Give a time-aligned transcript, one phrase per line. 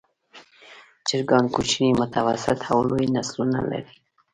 [1.07, 3.93] چرګان کوچني، متوسط او لوی نسلونه لري.